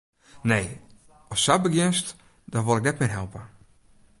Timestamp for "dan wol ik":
2.51-2.87